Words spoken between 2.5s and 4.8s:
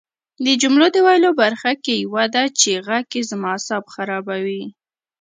چې غږ کې زما اعصاب خرابوي